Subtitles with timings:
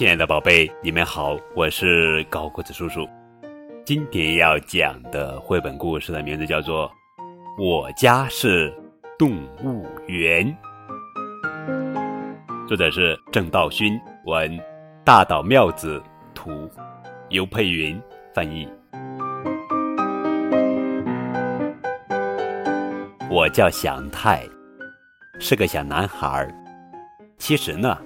[0.00, 3.06] 亲爱的宝贝，你们好，我是高个子叔叔。
[3.84, 6.90] 今天要讲的绘本故事的名字叫做
[7.62, 8.72] 《我家是
[9.18, 10.56] 动物园》，
[12.66, 14.58] 作者是郑道勋，文
[15.04, 16.66] 大岛妙子，图
[17.28, 18.00] 尤佩云
[18.32, 18.66] 翻译。
[23.30, 24.48] 我叫祥太，
[25.38, 26.50] 是个小男孩儿。
[27.36, 27.98] 其实呢。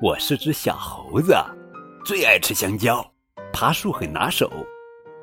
[0.00, 1.34] 我是只小猴子，
[2.04, 3.04] 最爱吃香蕉，
[3.52, 4.48] 爬树很拿手，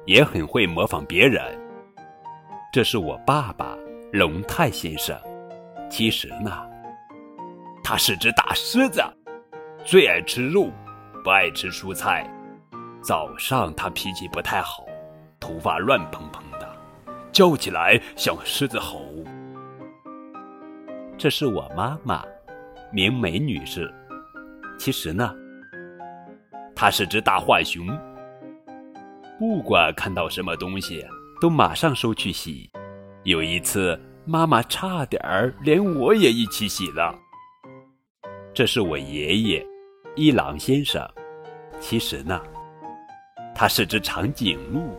[0.05, 1.41] 也很会模仿别人。
[2.73, 3.77] 这是我爸爸
[4.11, 5.17] 龙太先生。
[5.89, 6.52] 其实呢，
[7.85, 9.02] 他是只大狮子，
[9.85, 10.69] 最爱吃肉，
[11.23, 12.30] 不爱吃蔬菜。
[13.02, 14.85] 早上他脾气不太好，
[15.39, 16.69] 头发乱蓬蓬的，
[17.31, 19.05] 叫起来像狮子吼。
[21.17, 22.25] 这是我妈妈，
[22.91, 23.89] 明美女士。
[24.78, 25.34] 其实呢，
[26.76, 27.88] 它是只大浣熊。
[29.38, 31.06] 不管看到什么东西，
[31.42, 32.70] 都马上收去洗。
[33.23, 37.14] 有一次，妈妈差点儿连我也一起洗了。
[38.53, 39.68] 这是我爷爷，
[40.16, 41.06] 一郎先生。
[41.80, 42.42] 其实呢，
[43.53, 44.98] 他是只长颈鹿，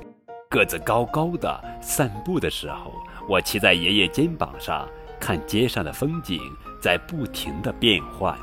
[0.51, 1.65] 个子高高的。
[1.81, 2.93] 散步的时候，
[3.29, 4.87] 我骑在爷爷肩膀上，
[5.19, 6.41] 看街上的风景
[6.83, 8.37] 在不停的变换。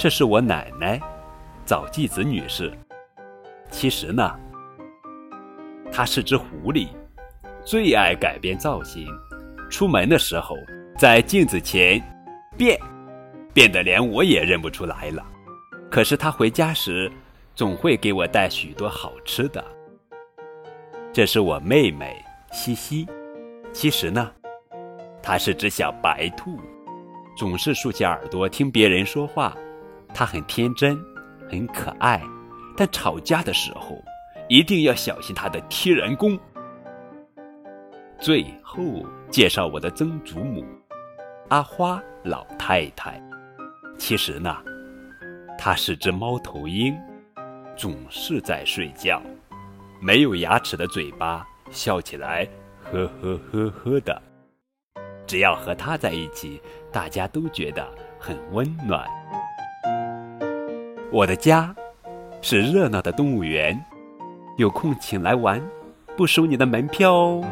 [0.00, 0.98] 这是我奶奶，
[1.66, 2.72] 早纪子女士。
[3.70, 4.34] 其实呢，
[5.92, 6.88] 她是只狐狸，
[7.66, 9.06] 最爱改变造型。
[9.68, 10.56] 出门的时候，
[10.96, 12.02] 在镜子前
[12.56, 12.80] 变，
[13.52, 15.22] 变得连我也认不出来了。
[15.90, 17.12] 可是她回家时，
[17.54, 19.62] 总会给我带许多好吃的。
[21.12, 23.06] 这是我妹妹西西。
[23.70, 24.32] 其实呢，
[25.22, 26.58] 她是只小白兔，
[27.36, 29.54] 总是竖起耳朵听别人说话。
[30.12, 30.98] 他很天真，
[31.50, 32.22] 很可爱，
[32.76, 33.96] 但吵架的时候
[34.48, 36.38] 一定要小心他的踢人功。
[38.18, 38.82] 最后
[39.30, 40.64] 介绍我的曾祖母
[41.48, 43.20] 阿花老太太。
[43.98, 44.56] 其实呢，
[45.58, 46.94] 她是只猫头鹰，
[47.76, 49.22] 总是在睡觉，
[50.00, 52.46] 没有牙齿的嘴巴，笑起来
[52.82, 54.20] 呵呵呵呵的。
[55.26, 56.60] 只要和它在一起，
[56.90, 57.86] 大家都觉得
[58.18, 59.08] 很温暖。
[61.12, 61.74] 我的家
[62.40, 63.84] 是热闹的动物园，
[64.56, 65.60] 有空请来玩，
[66.16, 67.44] 不收你的门票哦。